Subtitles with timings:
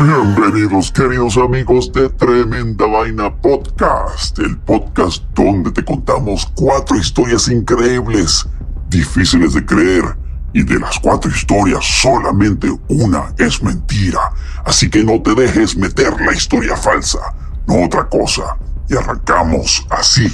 [0.00, 8.46] Bienvenidos queridos amigos de Tremenda Vaina Podcast, el podcast donde te contamos cuatro historias increíbles,
[8.88, 10.04] difíciles de creer,
[10.52, 14.20] y de las cuatro historias solamente una es mentira,
[14.64, 17.18] así que no te dejes meter la historia falsa,
[17.66, 18.56] no otra cosa,
[18.88, 20.32] y arrancamos así.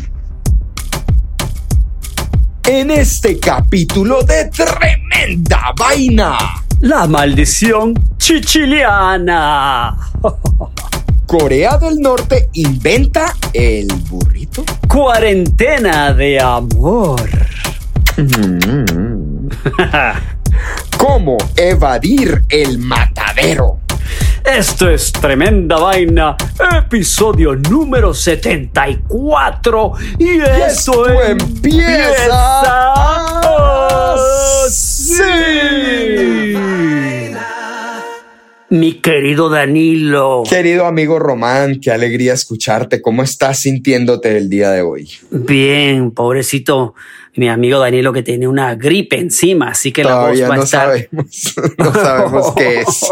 [2.64, 6.36] En este capítulo de Tremenda Vaina.
[6.80, 9.94] La maldición chichiliana.
[11.26, 14.64] Corea del Norte inventa el burrito.
[14.88, 17.20] Cuarentena de amor.
[20.96, 23.80] ¿Cómo evadir el matadero?
[24.42, 26.34] Esto es Tremenda Vaina,
[26.78, 29.92] episodio número 74.
[30.18, 32.94] Y esto, esto empieza
[34.64, 36.64] así.
[38.74, 40.42] Mi querido Danilo.
[40.50, 43.00] Querido amigo Román, qué alegría escucharte.
[43.00, 45.12] ¿Cómo estás sintiéndote el día de hoy?
[45.30, 46.96] Bien, pobrecito
[47.36, 50.60] mi amigo Danilo que tiene una gripe encima, así que Todavía la voz va no
[50.60, 50.86] a estar...
[50.88, 53.10] sabemos, no sabemos qué es.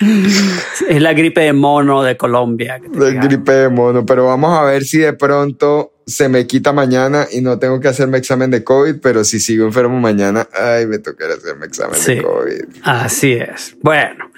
[0.90, 2.78] es la gripe de mono de Colombia.
[2.92, 7.26] La gripe de mono, pero vamos a ver si de pronto se me quita mañana
[7.30, 10.98] y no tengo que hacerme examen de COVID, pero si sigo enfermo mañana, ay, me
[10.98, 12.14] tocará hacerme examen Sí.
[12.16, 12.64] de COVID.
[12.82, 13.76] Así es.
[13.82, 14.30] Bueno,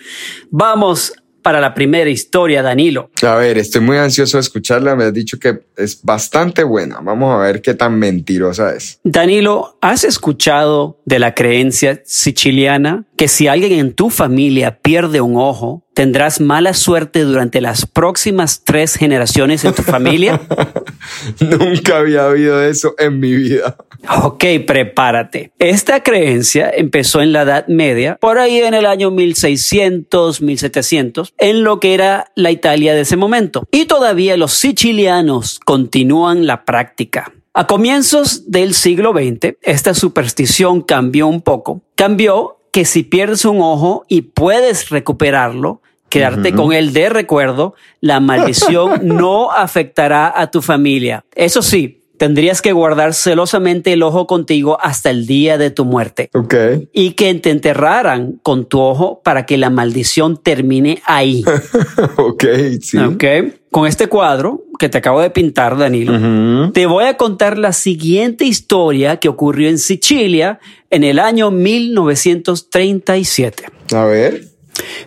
[0.51, 3.11] vamos para la primera historia, Danilo.
[3.23, 7.01] A ver, estoy muy ansioso de escucharla, me has dicho que es bastante buena.
[7.01, 9.01] Vamos a ver qué tan mentirosa es.
[9.05, 15.37] Danilo, ¿has escuchado de la creencia siciliana que si alguien en tu familia pierde un
[15.37, 20.41] ojo, tendrás mala suerte durante las próximas tres generaciones en tu familia?
[21.39, 23.77] Nunca había oído eso en mi vida.
[24.23, 25.53] Ok, prepárate.
[25.59, 31.63] Esta creencia empezó en la Edad Media, por ahí en el año 1600, 1700, en
[31.63, 33.69] lo que era la Italia de ese momento.
[33.71, 37.35] Y todavía los sicilianos continúan la práctica.
[37.53, 41.83] A comienzos del siglo XX, esta superstición cambió un poco.
[41.97, 48.21] Cambió que si pierdes un ojo y puedes recuperarlo, quedarte con él de recuerdo, la
[48.21, 51.25] maldición no afectará a tu familia.
[51.35, 56.29] Eso sí, tendrías que guardar celosamente el ojo contigo hasta el día de tu muerte
[56.35, 56.55] Ok.
[56.93, 61.43] y que te enterraran con tu ojo para que la maldición termine ahí.
[62.19, 62.45] ok,
[62.83, 62.99] sí.
[62.99, 63.25] ¿Ok?
[63.71, 68.45] Con este cuadro que te acabo de pintar, Danilo, te voy a contar la siguiente
[68.45, 70.61] historia que ocurrió en Sicilia
[70.91, 73.65] en el año 1937.
[73.95, 74.45] A ver.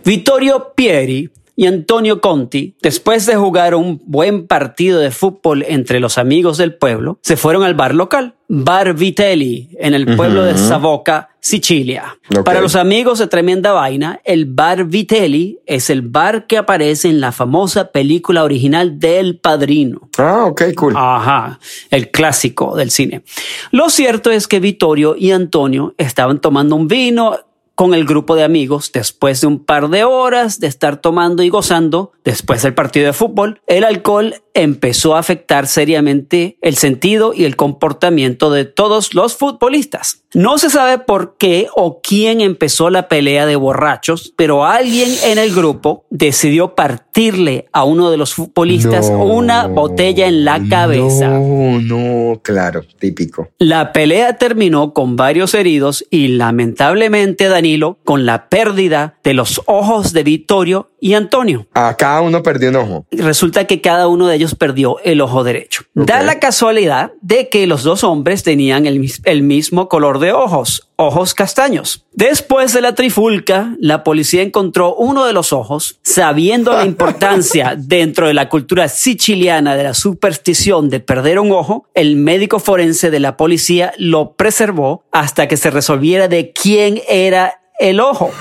[0.03, 6.17] Vittorio Pieri y Antonio Conti, después de jugar un buen partido de fútbol entre los
[6.17, 11.29] amigos del pueblo, se fueron al bar local, Bar Vitelli, en el pueblo de Savoca,
[11.39, 12.17] Sicilia.
[12.45, 17.19] Para los amigos de Tremenda Vaina, el Bar Vitelli es el bar que aparece en
[17.19, 20.09] la famosa película original del Padrino.
[20.17, 20.93] Ah, ok, cool.
[20.95, 21.59] Ajá,
[21.89, 23.23] el clásico del cine.
[23.71, 27.39] Lo cierto es que Vittorio y Antonio estaban tomando un vino
[27.75, 31.49] con el grupo de amigos después de un par de horas de estar tomando y
[31.49, 33.61] gozando después del partido de fútbol.
[33.67, 40.22] El alcohol empezó a afectar seriamente el sentido y el comportamiento de todos los futbolistas.
[40.33, 45.37] No se sabe por qué o quién empezó la pelea de borrachos, pero alguien en
[45.37, 49.23] el grupo decidió partirle a uno de los futbolistas No.
[49.25, 51.27] una botella en la cabeza.
[51.27, 53.49] No, no, claro, típico.
[53.59, 60.13] La pelea terminó con varios heridos y lamentablemente Danilo con la pérdida de los ojos
[60.13, 61.67] de Vittorio y Antonio.
[61.73, 63.05] A cada uno perdió un ojo.
[63.11, 65.83] Resulta que cada uno de ellos perdió el ojo derecho.
[65.93, 70.89] Da la casualidad de que los dos hombres tenían el, el mismo color de ojos,
[70.95, 72.05] ojos castaños.
[72.13, 78.27] Después de la trifulca, la policía encontró uno de los ojos, sabiendo la importancia dentro
[78.27, 83.19] de la cultura siciliana de la superstición de perder un ojo, el médico forense de
[83.19, 88.31] la policía lo preservó hasta que se resolviera de quién era el ojo.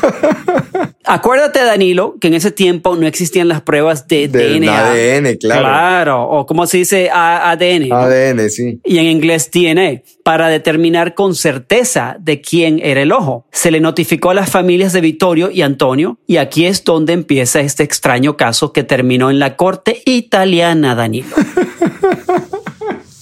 [1.05, 4.90] Acuérdate, Danilo, que en ese tiempo no existían las pruebas de DNA.
[4.90, 5.61] ADN, claro.
[5.62, 7.88] Claro, o como se dice ADN.
[7.88, 7.96] ¿no?
[7.96, 8.81] ADN, sí.
[8.84, 13.46] y en inglés DNA, para determinar con certeza de quién era el ojo.
[13.50, 17.61] Se le notificó a las familias de Vittorio y Antonio, y aquí es donde empieza
[17.61, 21.34] este extraño caso que terminó en la corte italiana, Danilo.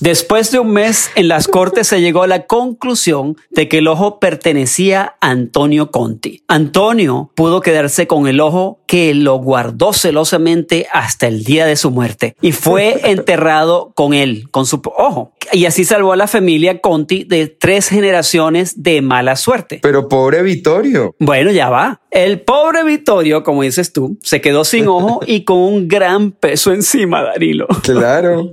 [0.00, 3.87] Después de un mes en las cortes se llegó a la conclusión de que el
[3.87, 6.43] ojo pertenecía a Antonio Conti.
[6.49, 11.91] Antonio pudo quedarse con el ojo que lo guardó celosamente hasta el día de su
[11.91, 15.32] muerte y fue enterrado con él, con su ojo.
[15.52, 19.81] Y así salvó a la familia Conti de tres generaciones de mala suerte.
[19.82, 21.14] Pero pobre Vittorio.
[21.19, 22.00] Bueno, ya va.
[22.11, 26.73] El pobre Vittorio, como dices tú, se quedó sin ojo y con un gran peso
[26.73, 27.69] encima, Danilo.
[27.82, 28.52] Claro.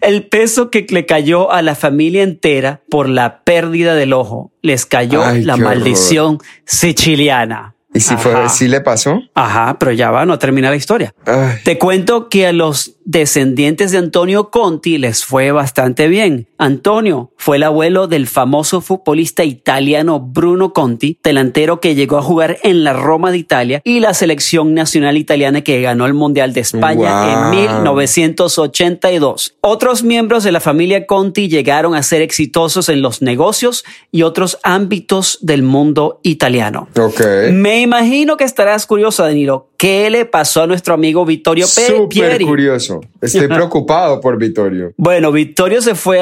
[0.00, 4.52] El peso que le cayó a la familia entera por la pérdida del ojo.
[4.62, 5.66] Les cayó Ay, la horror.
[5.66, 7.71] maldición siciliana.
[7.94, 9.20] ¿Y si fue, si le pasó?
[9.34, 11.14] Ajá, pero ya va, no termina la historia.
[11.26, 16.46] Ay, Te cuento que a los descendientes de Antonio Conti les fue bastante bien.
[16.56, 22.58] Antonio fue el abuelo del famoso futbolista italiano Bruno Conti, delantero que llegó a jugar
[22.62, 26.60] en la Roma de Italia y la selección nacional italiana que ganó el Mundial de
[26.60, 27.52] España Wow.
[27.52, 27.60] en
[28.30, 29.56] 1982.
[29.60, 34.58] Otros miembros de la familia Conti llegaron a ser exitosos en los negocios y otros
[34.62, 36.88] ámbitos del mundo italiano.
[36.98, 37.20] ok.
[37.52, 39.71] Me imagino que estarás curioso, Danilo.
[39.82, 42.44] ¿Qué le pasó a nuestro amigo Vittorio Pe- Súper Pieri?
[42.44, 43.00] curioso.
[43.20, 44.92] Estoy preocupado por Vittorio.
[44.96, 46.20] Bueno, Vittorio se fue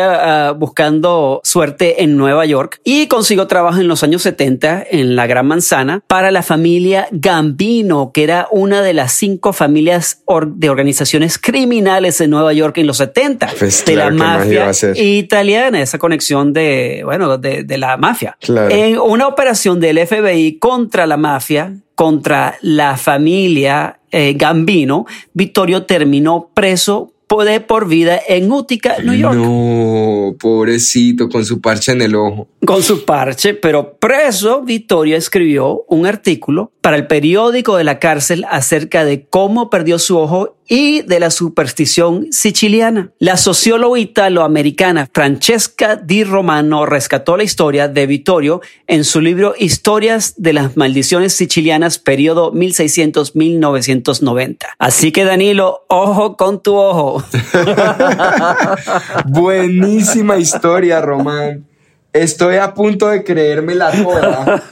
[0.57, 5.47] buscando suerte en Nueva York y consiguió trabajo en los años 70 en la Gran
[5.47, 11.37] Manzana para la familia Gambino, que era una de las cinco familias or- de organizaciones
[11.39, 14.67] criminales en Nueva York en los 70 Pues de la claro, ¿qué más iba a
[14.69, 18.39] mafia italiana, esa conexión de, bueno, de, de la mafia.
[18.41, 18.75] Claro.
[18.75, 25.05] En una operación del FBI contra la mafia, contra la familia eh, Gambino,
[25.35, 31.93] Vittorio terminó preso de por vida en Utica, New York, No, pobrecito, con su parche
[31.93, 32.49] en el ojo.
[32.67, 38.45] con su parche, pero preso, Vittorio escribió un artículo para el periódico de la cárcel
[38.51, 43.11] acerca de cómo perdió su ojo y de la superstición siciliana.
[43.19, 50.35] La socióloga italoamericana Francesca Di Romano rescató la historia de Vittorio en su libro Historias
[50.37, 54.57] de las maldiciones sicilianas, periodo 1600-1990.
[54.79, 57.20] Así que Danilo, ojo con tu ojo.
[59.27, 61.70] Buenísima historia, Román.
[62.13, 64.63] Estoy a punto de creerme la toda.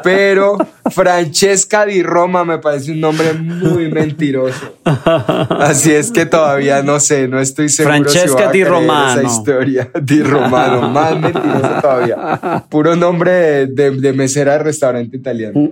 [0.04, 0.58] Pero
[0.90, 4.76] Francesca di Roma me parece un nombre muy mentiroso.
[4.84, 9.20] Así es que todavía no sé, no estoy seguro si Francesca voy a di Romano.
[9.20, 9.90] esa historia.
[10.02, 12.64] Di Romano, más mentiroso todavía.
[12.68, 15.70] Puro nombre de, de- de mesera de restaurante italiano.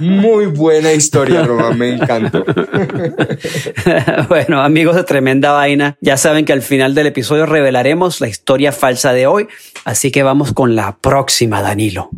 [0.00, 2.44] Muy buena historia, Román, me encantó.
[4.28, 8.72] bueno, amigos de Tremenda Vaina, ya saben que al final del episodio revelaremos la historia
[8.72, 9.37] falsa de hoy,
[9.84, 12.10] así que vamos con la próxima, Danilo.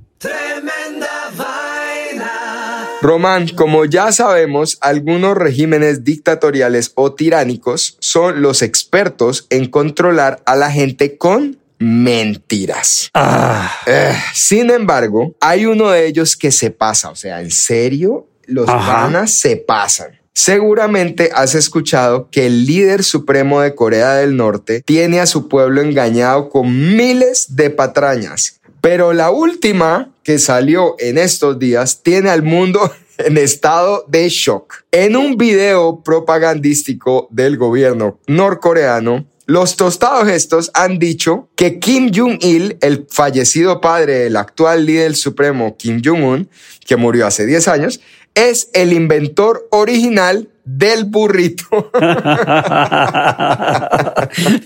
[3.03, 10.55] Román, como ya sabemos, algunos regímenes dictatoriales o tiránicos son los expertos en controlar a
[10.55, 13.09] la gente con mentiras.
[13.15, 18.27] Ah, Eh, sin embargo, hay uno de ellos que se pasa, o sea, en serio,
[18.45, 19.05] los Ajá.
[19.05, 20.20] panas se pasan.
[20.33, 25.83] Seguramente has escuchado que el líder supremo de Corea del Norte tiene a su pueblo
[25.83, 28.61] engañado con miles de patrañas.
[28.81, 34.85] Pero la última que salió en estos días tiene al mundo en estado de shock.
[34.91, 42.79] En un video propagandístico del gobierno norcoreano, los tostados estos han dicho que Kim Jong-il,
[42.81, 46.49] el fallecido padre del actual líder supremo Kim Jong-un,
[46.87, 48.01] que murió hace 10 años,
[48.49, 51.91] es el inventor original del burrito.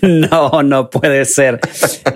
[0.01, 1.59] no, no puede ser.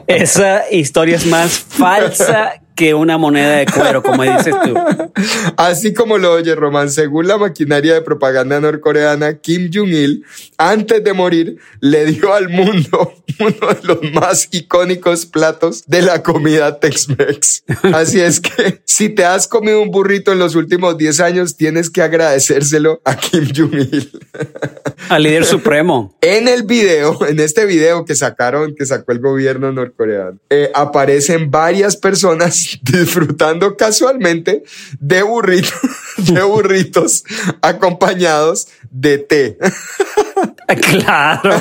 [0.07, 4.73] Esa historia es más falsa que una moneda de cuero, como dices tú.
[5.57, 10.23] Así como lo oye Román, según la maquinaria de propaganda norcoreana, Kim Jong-il,
[10.57, 16.23] antes de morir, le dio al mundo uno de los más icónicos platos de la
[16.23, 17.63] comida Tex-Mex.
[17.93, 21.89] Así es que si te has comido un burrito en los últimos 10 años, tienes
[21.89, 24.11] que agradecérselo a Kim Jong-il.
[25.09, 26.15] Al líder supremo.
[26.21, 31.49] En el video, en este video que sacaron, que sacó el gobierno norcoreano, eh, aparecen
[31.49, 34.63] varias personas disfrutando casualmente
[34.99, 35.73] de burritos,
[36.17, 37.23] de burritos
[37.61, 39.57] acompañados de té.
[40.81, 41.59] Claro,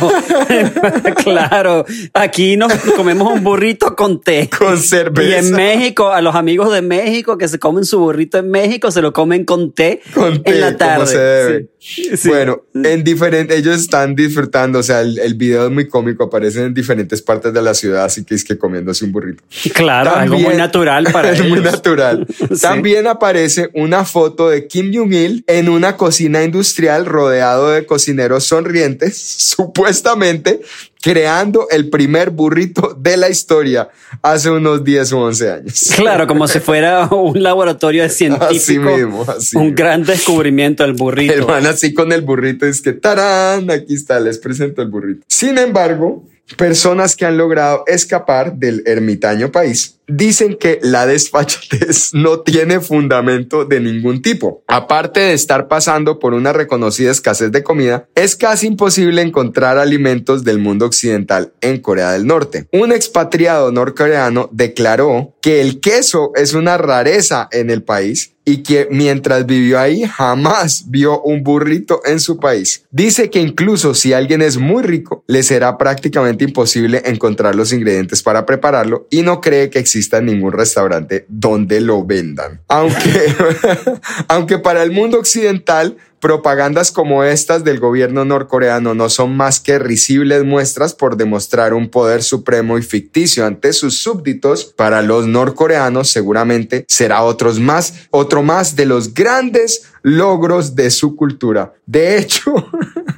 [1.25, 1.87] claro.
[2.13, 4.51] Aquí nos comemos un burrito con té.
[4.57, 5.29] Con cerveza.
[5.29, 8.91] Y en México, a los amigos de México que se comen su burrito en México,
[8.91, 11.07] se lo comen con té, Con té, en la como tarde.
[11.07, 11.61] se debe.
[11.63, 11.69] Sí.
[11.81, 12.11] Sí.
[12.27, 16.65] Bueno, en diferentes, ellos están disfrutando, o sea, el, el video es muy cómico, aparecen
[16.65, 19.43] en diferentes partes de la ciudad, así que es que comiéndose un burrito.
[19.75, 21.73] claro, algo muy natural para es muy ellos.
[21.73, 22.27] natural.
[22.49, 22.63] Sí.
[22.63, 29.17] También aparece una foto de Kim Jong-il en una cocina industrial rodeado de cocineros sonrientes,
[29.39, 30.61] supuestamente
[31.03, 33.89] creando el primer burrito de la historia
[34.23, 35.93] hace unos 10 o 11 años.
[35.97, 38.49] Claro, como si fuera un laboratorio de científico.
[38.51, 39.77] Así mismo, así un mismo.
[39.77, 41.33] gran descubrimiento del burrito.
[41.33, 45.25] El man así con el burrito es que tarán, aquí está, les presento el burrito.
[45.29, 46.25] Sin embargo,
[46.57, 53.65] personas que han logrado escapar del ermitaño país dicen que la desfachatez no tiene fundamento
[53.65, 54.65] de ningún tipo.
[54.67, 60.45] Aparte de estar pasando por una reconocida escasez de comida, es casi imposible encontrar alimentos
[60.45, 62.67] del mundo occidental en Corea del Norte.
[62.73, 68.89] Un expatriado norcoreano declaró que el queso es una rareza en el país y que
[68.91, 72.85] mientras vivió ahí jamás vio un burrito en su país.
[72.91, 78.23] Dice que incluso si alguien es muy rico, le será prácticamente imposible encontrar los ingredientes
[78.23, 82.63] para prepararlo y no cree que exista ningún restaurante donde lo vendan.
[82.69, 83.35] Aunque,
[84.29, 89.79] aunque para el mundo occidental Propagandas como estas del gobierno norcoreano no son más que
[89.79, 94.75] risibles muestras por demostrar un poder supremo y ficticio ante sus súbditos.
[94.77, 101.15] Para los norcoreanos seguramente será otros más, otro más de los grandes logros de su
[101.17, 101.75] cultura.
[101.87, 102.53] De hecho,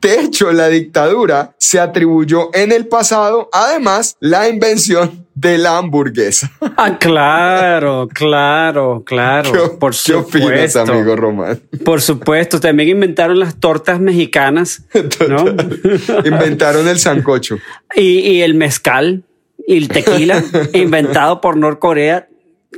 [0.00, 6.50] de hecho, la dictadura se atribuyó en el pasado, además, la invención de la hamburguesa.
[6.76, 9.52] Ah, claro, claro, claro.
[9.52, 11.60] ¿Qué, por ¿qué opinas, amigo Román?
[11.84, 14.82] Por supuesto, también inventaron las tortas mexicanas,
[15.28, 15.44] ¿no?
[16.24, 17.58] Inventaron el sancocho.
[17.94, 19.24] y, y el mezcal
[19.66, 22.28] y el tequila, inventado por Norcorea.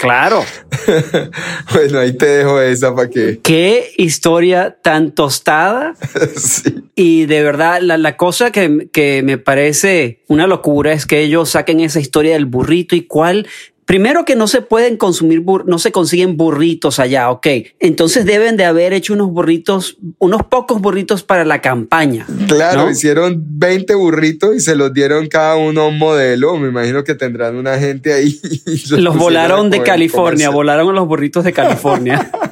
[0.03, 0.45] Claro,
[1.73, 3.39] Bueno, ahí te dejo esa para que...
[3.41, 5.95] qué historia tan tostada.
[6.37, 6.83] sí.
[6.95, 11.51] Y de verdad, la, la cosa que, que me parece una locura es que ellos
[11.51, 13.47] saquen esa historia del burrito y cuál.
[13.85, 17.47] Primero que no se pueden consumir, no se consiguen burritos allá, ok.
[17.81, 22.27] Entonces deben de haber hecho unos burritos, unos pocos burritos para la campaña.
[22.47, 22.91] Claro, ¿no?
[22.91, 26.57] hicieron 20 burritos y se los dieron cada uno a un modelo.
[26.57, 28.41] Me imagino que tendrán una gente ahí.
[28.91, 30.55] Los volaron de California, comerse.
[30.55, 32.31] volaron los burritos de California.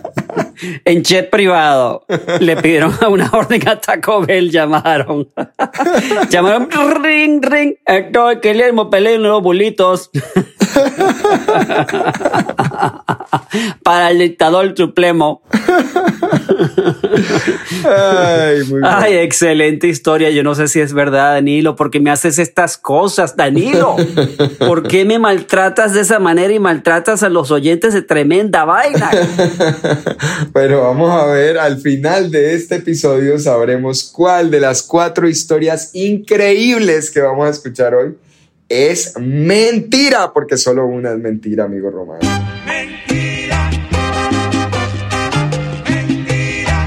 [0.85, 2.05] en jet privado.
[2.41, 5.29] Le pidieron a una orden a Taco Bell, llamaron.
[6.31, 6.69] llamaron,
[7.03, 7.75] ring, ring.
[7.87, 10.11] Héctor Guillermo Pelén, los bulitos.
[13.83, 15.43] Para el dictador supremo.
[17.85, 18.81] Ay, muy.
[18.85, 20.31] Ay, excelente historia.
[20.31, 23.97] Yo no sé si es verdad, Danilo, porque me haces estas cosas, Danilo.
[24.59, 29.11] ¿Por qué me maltratas de esa manera y maltratas a los oyentes de tremenda vaina?
[30.53, 35.91] Pero vamos a ver, al final de este episodio sabremos cuál de las cuatro historias
[35.95, 38.15] increíbles que vamos a escuchar hoy
[38.71, 42.21] es mentira, porque solo una es mentira, amigo Román.
[42.65, 43.69] Mentira.
[45.89, 46.87] Mentira.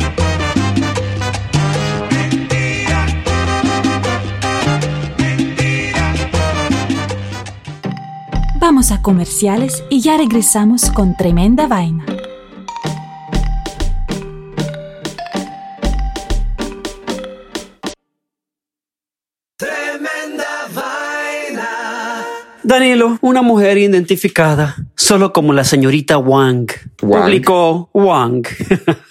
[2.10, 3.06] Mentira.
[5.18, 6.16] Mentira.
[8.62, 12.06] Vamos a comerciales y ya regresamos con tremenda vaina.
[22.74, 26.72] Danilo, una mujer identificada solo como la señorita Wang,
[27.04, 27.24] Wang.
[27.24, 28.48] publicó Wang,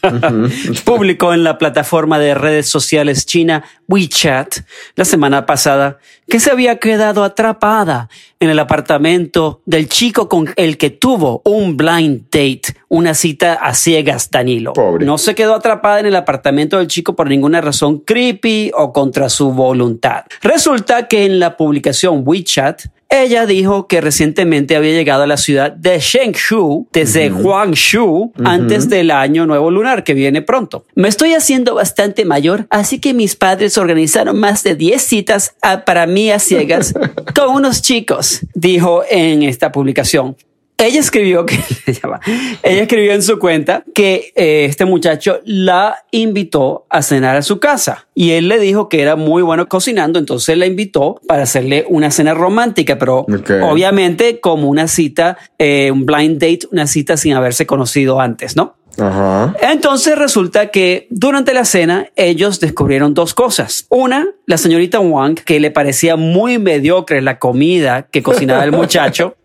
[0.84, 4.56] publicó en la plataforma de redes sociales china WeChat
[4.96, 8.08] la semana pasada que se había quedado atrapada
[8.40, 13.74] en el apartamento del chico con el que tuvo un blind date, una cita a
[13.74, 14.72] ciegas, Danilo.
[14.72, 15.06] Pobre.
[15.06, 19.28] No se quedó atrapada en el apartamento del chico por ninguna razón creepy o contra
[19.28, 20.24] su voluntad.
[20.40, 25.70] Resulta que en la publicación WeChat, ella dijo que recientemente había llegado a la ciudad
[25.72, 30.86] de Shengshu desde Guangzhou antes del año nuevo lunar que viene pronto.
[30.94, 35.54] Me estoy haciendo bastante mayor, así que mis padres organizaron más de 10 citas
[35.84, 36.94] para mí a ciegas
[37.34, 40.36] con unos chicos, dijo en esta publicación.
[40.82, 47.02] Ella escribió que ella escribió en su cuenta que eh, este muchacho la invitó a
[47.02, 50.66] cenar a su casa y él le dijo que era muy bueno cocinando, entonces la
[50.66, 53.26] invitó para hacerle una cena romántica, pero
[53.62, 58.74] obviamente como una cita, eh, un blind date, una cita sin haberse conocido antes, ¿no?
[58.98, 59.54] Ajá.
[59.62, 63.86] Entonces resulta que durante la cena ellos descubrieron dos cosas.
[63.88, 69.36] Una, la señorita Wang, que le parecía muy mediocre la comida que cocinaba el muchacho.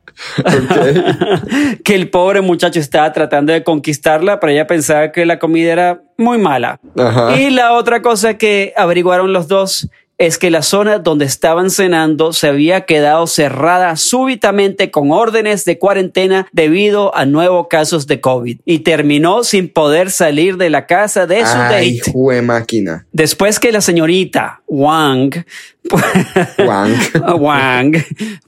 [1.84, 6.02] que el pobre muchacho estaba tratando de conquistarla, pero ella pensaba que la comida era
[6.18, 6.80] muy mala.
[6.98, 7.40] Ajá.
[7.40, 12.34] Y la otra cosa que averiguaron los dos es que la zona donde estaban cenando
[12.34, 18.60] se había quedado cerrada súbitamente con órdenes de cuarentena debido a nuevos casos de COVID
[18.66, 22.12] y terminó sin poder salir de la casa de su Ay, date.
[22.12, 23.06] jue máquina.
[23.12, 25.46] Después que la señorita Wang
[26.66, 26.96] Wang.
[27.40, 28.04] Wang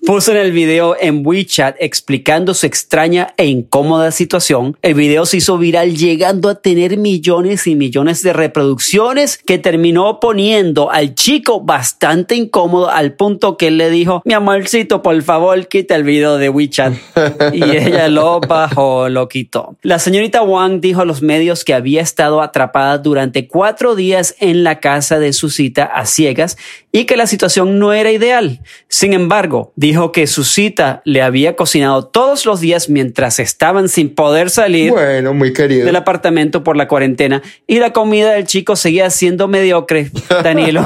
[0.05, 4.75] puso en el video en WeChat explicando su extraña e incómoda situación.
[4.81, 10.19] El video se hizo viral llegando a tener millones y millones de reproducciones que terminó
[10.19, 15.67] poniendo al chico bastante incómodo al punto que él le dijo, mi amorcito, por favor,
[15.67, 16.93] quita el video de WeChat.
[17.53, 19.75] Y ella lo bajó, lo quitó.
[19.81, 24.63] La señorita Wang dijo a los medios que había estado atrapada durante cuatro días en
[24.63, 26.57] la casa de su cita a ciegas
[26.91, 28.59] y que la situación no era ideal.
[28.89, 34.13] Sin embargo, dijo que su cita le había cocinado todos los días mientras estaban sin
[34.13, 35.85] poder salir Bueno, muy querido.
[35.85, 40.11] del apartamento por la cuarentena y la comida del chico seguía siendo mediocre,
[40.43, 40.83] Danilo,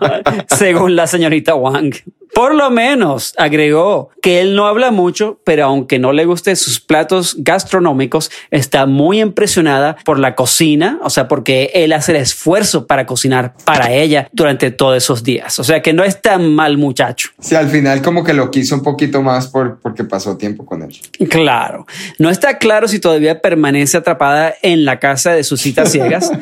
[0.56, 1.94] según la señorita Wang.
[2.34, 6.80] Por lo menos agregó que él no habla mucho, pero aunque no le guste sus
[6.80, 12.86] platos gastronómicos, está muy impresionada por la cocina, o sea, porque él hace el esfuerzo
[12.86, 15.58] para cocinar para ella durante todos esos días.
[15.58, 17.28] O sea, que no es tan mal muchacho.
[17.38, 20.82] Sí, al final como que lo quiso un poquito más por, porque pasó tiempo con
[20.82, 20.88] él.
[21.30, 21.86] Claro.
[22.18, 26.32] No está claro si todavía permanece atrapada en la casa de sus citas ciegas.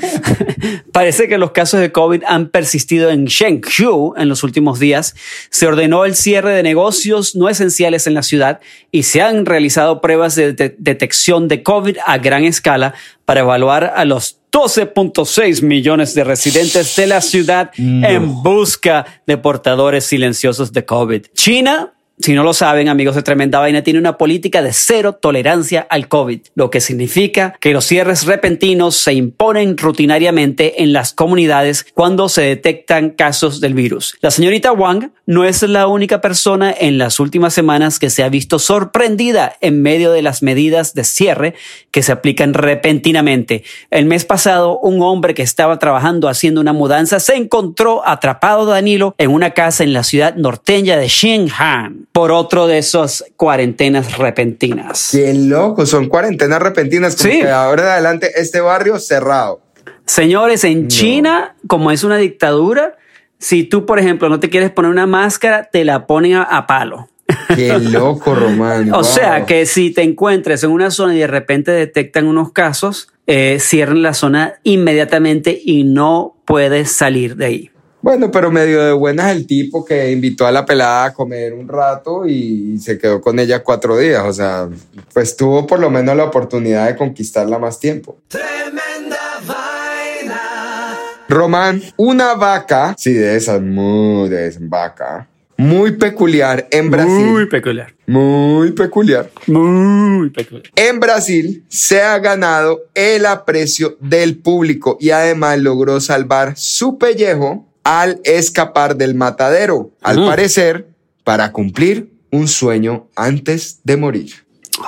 [0.92, 5.14] Parece que los casos de COVID han persistido en Shengshu en los últimos días.
[5.50, 8.60] Se ordenó el cierre de negocios no esenciales en la ciudad
[8.90, 14.04] y se han realizado pruebas de- detección de COVID a gran escala para evaluar a
[14.04, 21.26] los 12.6 millones de residentes de la ciudad en busca de portadores silenciosos de COVID.
[21.34, 25.84] China si no lo saben, amigos de Tremenda Vaina, tiene una política de cero tolerancia
[25.90, 31.84] al COVID, lo que significa que los cierres repentinos se imponen rutinariamente en las comunidades
[31.92, 34.16] cuando se detectan casos del virus.
[34.20, 38.28] La señorita Wang no es la única persona en las últimas semanas que se ha
[38.28, 41.54] visto sorprendida en medio de las medidas de cierre
[41.90, 43.64] que se aplican repentinamente.
[43.90, 49.16] El mes pasado, un hombre que estaba trabajando haciendo una mudanza se encontró atrapado Danilo
[49.18, 55.08] en una casa en la ciudad norteña de Xinjiang por otro de esas cuarentenas repentinas.
[55.10, 57.16] Qué loco, son cuarentenas repentinas.
[57.16, 57.40] Como Sí.
[57.40, 59.60] que ahora en adelante este barrio cerrado.
[60.06, 62.96] Señores, en China, como es una dictadura,
[63.38, 66.68] si tú, por ejemplo, no te quieres poner una máscara, te la ponen a, a
[66.68, 67.08] palo.
[67.56, 68.90] Qué loco, Román.
[68.92, 69.04] O wow.
[69.04, 73.58] sea que si te encuentres en una zona y de repente detectan unos casos, eh,
[73.58, 77.70] cierran la zona inmediatamente y no puedes salir de ahí.
[78.04, 81.66] Bueno, pero medio de buenas el tipo que invitó a la pelada a comer un
[81.66, 84.22] rato y se quedó con ella cuatro días.
[84.26, 84.68] O sea,
[85.14, 88.18] pues tuvo por lo menos la oportunidad de conquistarla más tiempo.
[88.28, 90.98] Tremenda vaina.
[91.30, 97.24] Román, una vaca, sí, de esas, muy de esas, vaca, muy peculiar en Brasil.
[97.24, 97.94] Muy peculiar.
[98.06, 99.30] muy peculiar.
[99.46, 100.70] Muy peculiar.
[100.76, 107.66] En Brasil se ha ganado el aprecio del público y además logró salvar su pellejo
[107.84, 110.88] al escapar del matadero, al parecer,
[111.22, 114.32] para cumplir un sueño antes de morir.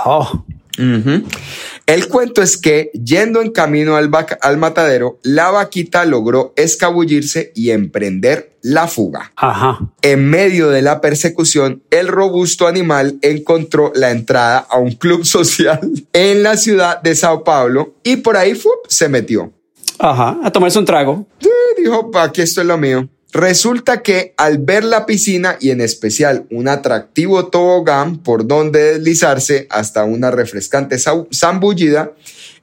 [0.04, 0.44] Oh.
[1.86, 4.10] El cuento es que, yendo en camino al,
[4.58, 9.32] matadero, la vaquita logró escabullirse y emprender la fuga.
[9.36, 9.78] ajá.
[10.02, 15.80] En medio de la persecución, el robusto animal encontró la entrada a un club social
[16.12, 19.52] en la ciudad de Sao Paulo y por ahí se metió.
[19.98, 20.38] Ajá.
[20.42, 21.26] A tomarse un trago.
[21.76, 23.08] Dijo, "Pa, aquí esto es lo mío.
[23.32, 29.66] Resulta que al ver la piscina y en especial un atractivo tobogán por donde deslizarse
[29.68, 32.12] hasta una refrescante zambullida,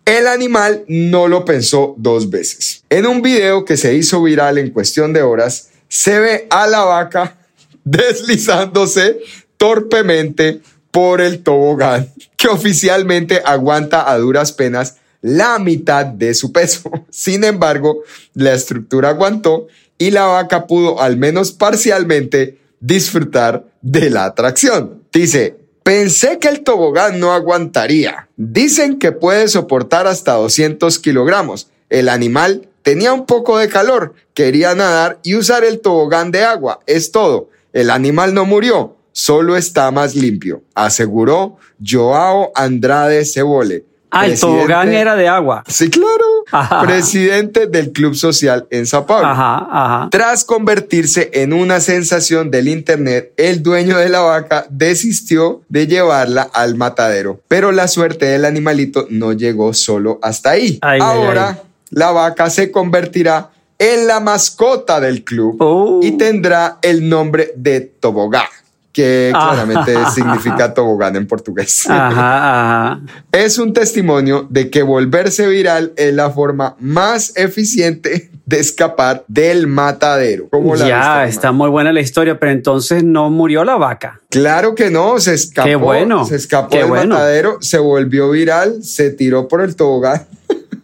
[0.05, 2.83] el animal no lo pensó dos veces.
[2.89, 6.83] En un video que se hizo viral en cuestión de horas, se ve a la
[6.83, 7.37] vaca
[7.83, 9.19] deslizándose
[9.57, 16.91] torpemente por el tobogán, que oficialmente aguanta a duras penas la mitad de su peso.
[17.09, 18.03] Sin embargo,
[18.35, 25.01] la estructura aguantó y la vaca pudo al menos parcialmente disfrutar de la atracción.
[25.11, 28.27] Dice, pensé que el tobogán no aguantaría.
[28.35, 31.69] Dicen que puede soportar hasta 200 kilogramos.
[31.89, 36.81] El animal tenía un poco de calor, quería nadar y usar el tobogán de agua.
[36.85, 37.49] Es todo.
[37.71, 44.93] El animal no murió, solo está más limpio, aseguró Joao Andrade Cebole, Ah, el tobogán
[44.93, 45.63] era de agua.
[45.67, 46.23] Sí, claro.
[46.51, 46.81] Ajá.
[46.83, 49.25] Presidente del Club Social en Sao Paulo.
[49.27, 50.09] Ajá, ajá.
[50.11, 56.43] Tras convertirse en una sensación del Internet, el dueño de la vaca desistió de llevarla
[56.53, 57.39] al matadero.
[57.47, 60.77] Pero la suerte del animalito no llegó solo hasta ahí.
[60.81, 61.69] Ay, Ahora ay.
[61.89, 63.49] la vaca se convertirá
[63.79, 65.99] en la mascota del club Uh.
[66.03, 68.45] y tendrá el nombre de Tobogán,
[68.93, 69.49] que Ah.
[69.51, 71.89] claramente significa tobogán en portugués.
[71.89, 73.01] Ajá, ajá.
[73.31, 79.67] Es un testimonio de que volverse viral es la forma más eficiente de escapar del
[79.67, 80.47] matadero.
[80.49, 84.21] ¿Cómo la viste, Ya, está muy buena la historia, pero entonces no murió la vaca.
[84.29, 85.67] Claro que no, se escapó.
[85.67, 87.15] Qué bueno, Se escapó qué del bueno.
[87.15, 90.25] matadero, se volvió viral, se tiró por el tobogán.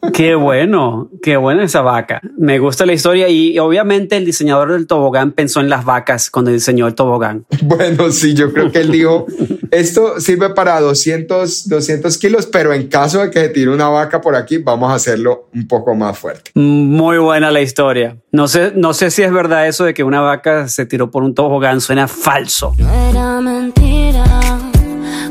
[0.13, 2.22] Qué bueno, qué buena esa vaca.
[2.38, 6.52] Me gusta la historia y obviamente el diseñador del tobogán pensó en las vacas cuando
[6.52, 7.45] diseñó el tobogán.
[7.62, 9.28] Bueno, sí, yo creo que él dijo,
[9.72, 14.22] esto sirve para 200, 200 kilos, pero en caso de que se tire una vaca
[14.22, 16.52] por aquí, vamos a hacerlo un poco más fuerte.
[16.56, 18.17] Muy buena la historia.
[18.32, 21.24] No sé, no sé si es verdad eso de que una vaca se tiró por
[21.24, 22.74] un tobogán, suena falso.
[22.78, 24.24] No era mentira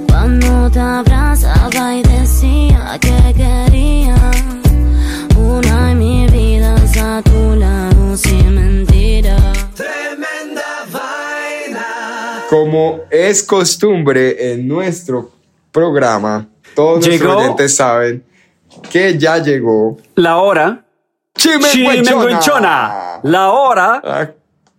[0.09, 4.15] cuando te abrazaba y decía que quería
[5.37, 9.37] una en mi vida a tu lado sin mentira.
[9.75, 11.87] Tremenda vaina.
[12.51, 15.31] Como es costumbre en nuestro
[15.73, 17.25] programa, todos Llegó.
[17.25, 18.25] nuestros oyentes saben
[18.91, 20.85] que ya llegó La hora
[21.39, 24.01] chimenguenchona, la hora.
[24.05, 24.29] A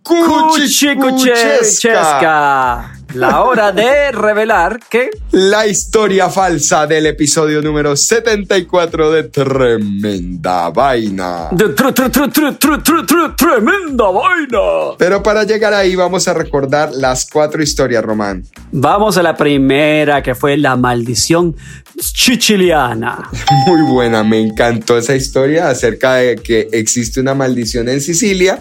[0.02, 9.24] cuchicuchesca, Cuchicuchesca, la hora de revelar que la historia falsa del episodio número 74 de
[9.24, 11.48] Tremenda Vaina.
[11.52, 14.94] de tru- tru- tru- tremenda vaina.
[14.98, 18.44] Pero para llegar ahí vamos a recordar las cuatro historias, Román.
[18.72, 21.56] Vamos a la primera que fue la maldición
[21.98, 23.28] chichiliana.
[23.66, 28.60] Muy buena, me encantó esa historia acerca de que existe una maldición en Sicilia,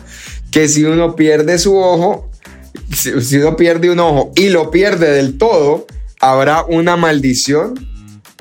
[0.51, 2.28] que si uno pierde su ojo,
[2.93, 5.87] si, si uno pierde un ojo y lo pierde del todo,
[6.19, 7.75] habrá una maldición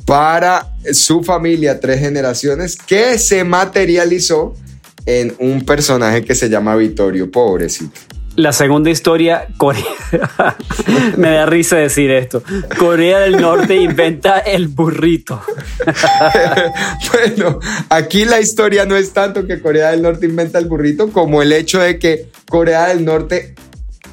[0.05, 4.55] para su familia, tres generaciones, que se materializó
[5.05, 7.99] en un personaje que se llama Vittorio, pobrecito.
[8.39, 9.83] La segunda historia, Corea.
[11.17, 12.41] Me da risa decir esto.
[12.79, 15.43] Corea del Norte inventa el burrito.
[17.13, 17.59] bueno,
[17.89, 21.53] aquí la historia no es tanto que Corea del Norte inventa el burrito como el
[21.53, 23.57] hecho de que Corea del Norte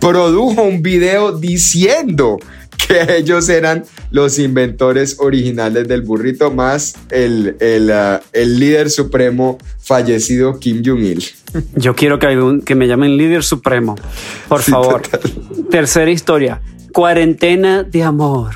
[0.10, 2.38] produjo un video diciendo
[2.88, 9.58] que ellos eran los inventores originales del burrito más el, el, ah, el líder supremo
[9.82, 11.24] fallecido Kim Jong-il.
[11.76, 13.96] Yo quiero que, algún- que me llamen líder supremo.
[14.48, 15.02] Por Sí, favor.
[15.02, 15.22] total.
[15.72, 16.62] Tercera historia.
[16.94, 18.54] Cuarentena de amor.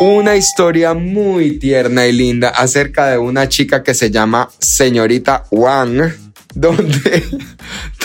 [0.00, 6.12] Una historia muy tierna y linda acerca de una chica que se llama señorita Wang,
[6.54, 7.24] donde,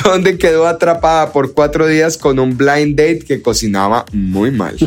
[0.03, 4.75] donde quedó atrapada por cuatro días con un blind date que cocinaba muy mal.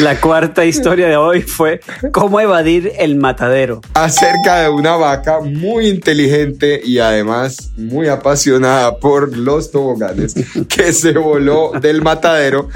[0.00, 1.80] La cuarta historia de hoy fue
[2.12, 3.80] cómo evadir el matadero.
[3.94, 10.34] Acerca de una vaca muy inteligente y además muy apasionada por los toboganes
[10.68, 12.68] que se voló del matadero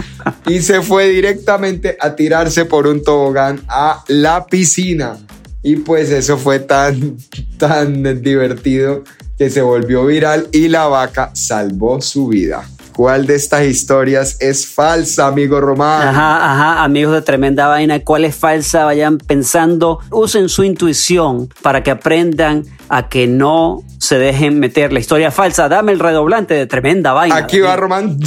[0.46, 5.16] y se fue directamente a tirarse por un tobogán a la piscina.
[5.62, 7.16] Y pues eso fue tan,
[7.58, 9.04] tan divertido
[9.36, 12.64] que se volvió viral y la vaca salvó su vida.
[12.94, 16.08] ¿Cuál de estas historias es falsa, amigo Román?
[16.08, 18.84] Ajá, ajá, amigos de Tremenda Vaina, ¿cuál es falsa?
[18.84, 25.00] Vayan pensando, usen su intuición para que aprendan a que no se dejen meter la
[25.00, 25.68] historia falsa.
[25.68, 27.36] Dame el redoblante de Tremenda Vaina.
[27.36, 28.18] Aquí va Román.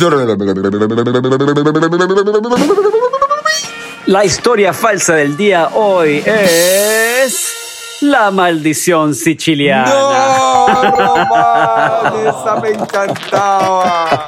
[4.06, 7.54] La historia falsa del día hoy es
[8.02, 9.86] la maldición siciliana.
[9.86, 12.28] ¡No, Román!
[12.28, 14.28] Esa me encantaba.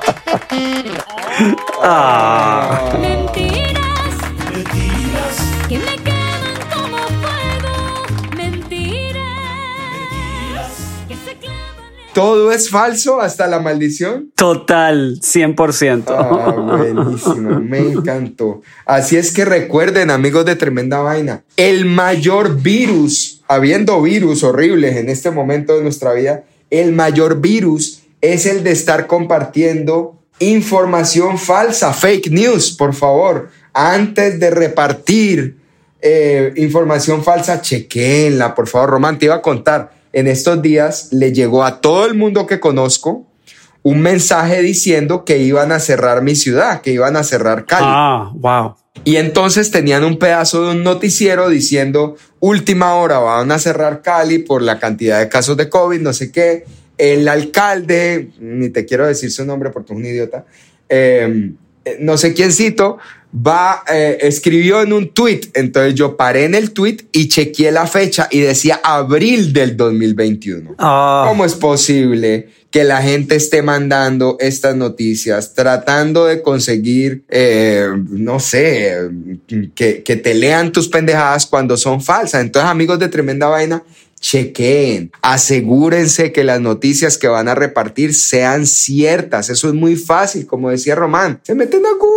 [1.83, 3.14] Ah.
[12.15, 14.31] Todo es falso hasta la maldición.
[14.35, 16.05] Total, 100%.
[16.07, 18.61] Ah, buenísimo, me encantó.
[18.85, 25.09] Así es que recuerden, amigos de Tremenda Vaina, el mayor virus, habiendo virus horribles en
[25.09, 31.91] este momento de nuestra vida, el mayor virus es el de estar compartiendo información falsa,
[31.91, 33.49] fake news, por favor.
[33.73, 35.57] Antes de repartir
[36.01, 38.91] eh, información falsa, chequenla, por favor.
[38.91, 42.61] Román, te iba a contar, en estos días le llegó a todo el mundo que
[42.61, 43.27] conozco
[43.83, 47.85] un mensaje diciendo que iban a cerrar mi ciudad, que iban a cerrar Cali.
[47.87, 48.75] Ah, wow.
[49.03, 54.39] Y entonces tenían un pedazo de un noticiero diciendo, última hora, van a cerrar Cali
[54.39, 56.63] por la cantidad de casos de COVID, no sé qué.
[56.97, 60.45] El alcalde, ni te quiero decir su nombre porque es un idiota,
[60.87, 61.51] eh,
[61.99, 62.99] no sé quién cito,
[63.35, 65.41] va, eh, escribió en un tweet.
[65.53, 70.75] Entonces yo paré en el tweet y chequeé la fecha y decía abril del 2021.
[70.77, 71.25] Ah.
[71.27, 78.39] ¿Cómo es posible que la gente esté mandando estas noticias tratando de conseguir, eh, no
[78.39, 79.09] sé,
[79.75, 82.41] que, que te lean tus pendejadas cuando son falsas?
[82.41, 83.83] Entonces, amigos de Tremenda Vaina,
[84.25, 89.51] chequeen, asegúrense que las noticias que van a repartir sean ciertas.
[89.51, 91.39] Eso es muy fácil, como decía Román.
[91.43, 92.14] Se meten a Google,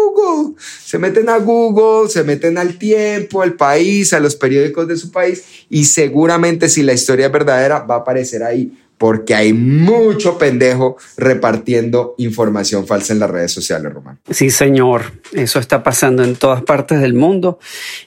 [0.85, 5.11] se meten a Google, se meten al tiempo, al país, a los periódicos de su
[5.11, 10.37] país y seguramente si la historia es verdadera va a aparecer ahí porque hay mucho
[10.39, 14.19] pendejo repartiendo información falsa en las redes sociales, Román.
[14.31, 15.13] Sí, señor.
[15.33, 17.59] Eso está pasando en todas partes del mundo.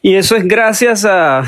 [0.01, 1.43] Y eso es gracias a,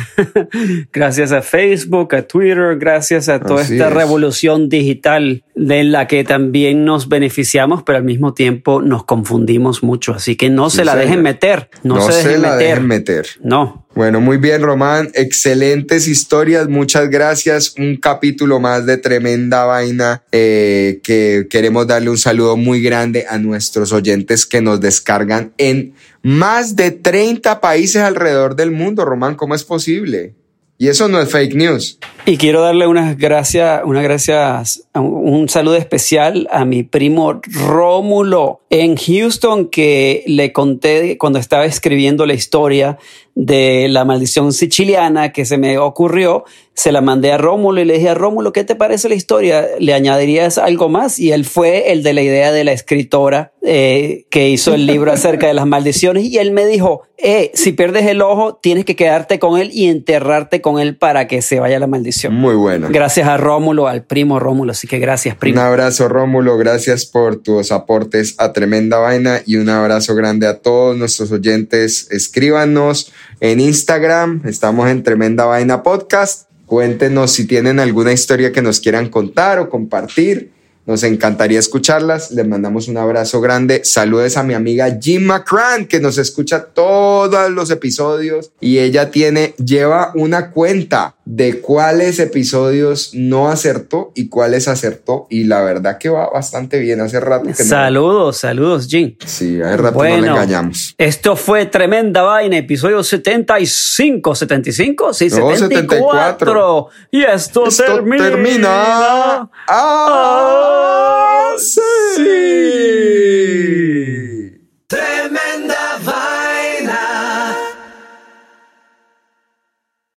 [0.94, 3.94] gracias a Facebook, a Twitter, gracias a toda Así esta es.
[3.94, 10.14] revolución digital de la que también nos beneficiamos, pero al mismo tiempo nos confundimos mucho.
[10.14, 11.06] Así que no Sí, se la señor.
[11.08, 11.70] dejen meter.
[11.84, 12.68] No, se, dejen la meter.
[12.70, 13.28] dejen meter.
[13.42, 13.83] No.
[13.96, 15.12] Bueno, muy bien, Román.
[15.14, 16.68] Excelentes historias.
[16.68, 17.76] Muchas gracias.
[17.78, 23.38] Un capítulo más de tremenda vaina eh, que queremos darle un saludo muy grande a
[23.38, 29.06] nuestros oyentes que nos descargan en más de 30 países alrededor del mundo.
[29.06, 30.34] Román, ¿cómo es posible?
[30.80, 32.00] Y eso no es fake news.
[32.26, 38.96] Y quiero darle unas gracias, unas gracias, un saludo especial a mi primo Rómulo en
[38.96, 42.98] Houston, que le conté cuando estaba escribiendo la historia
[43.36, 46.46] de la maldición siciliana que se me ocurrió.
[46.76, 49.68] Se la mandé a Rómulo y le dije a Rómulo, ¿qué te parece la historia?
[49.80, 51.20] ¿Le añadirías algo más?
[51.20, 55.12] Y él fue el de la idea de la escritora eh, que hizo el libro
[55.12, 56.26] acerca de las maldiciones.
[56.26, 59.86] Y él me dijo, eh, si pierdes el ojo, tienes que quedarte con él y
[59.86, 62.13] enterrarte con él para que se vaya la maldición.
[62.30, 62.88] Muy bueno.
[62.92, 64.72] Gracias a Rómulo, al primo Rómulo.
[64.72, 65.62] Así que gracias, Un primo.
[65.62, 66.58] abrazo, Rómulo.
[66.58, 72.08] Gracias por tus aportes a Tremenda Vaina y un abrazo grande a todos nuestros oyentes.
[72.12, 74.42] Escríbanos en Instagram.
[74.46, 76.50] Estamos en Tremenda Vaina Podcast.
[76.66, 80.52] Cuéntenos si tienen alguna historia que nos quieran contar o compartir.
[80.86, 82.32] Nos encantaría escucharlas.
[82.32, 83.86] Les mandamos un abrazo grande.
[83.86, 89.54] Saludes a mi amiga Jim McCran, que nos escucha todos los episodios y ella tiene,
[89.64, 95.26] lleva una cuenta de cuáles episodios no acertó y cuáles acertó.
[95.30, 97.00] Y la verdad que va bastante bien.
[97.02, 97.70] Hace rato que no.
[97.70, 99.16] Saludos, saludos, Jim.
[99.26, 100.96] Sí, hace rato no le engañamos.
[100.98, 104.32] Esto fue Tremenda Vaina, episodio 75.
[104.36, 105.14] ¿75?
[105.14, 106.90] Sí, No, 74.
[107.12, 108.24] Y esto, Esto termina.
[108.30, 109.50] termina.
[109.68, 112.22] Ah, así.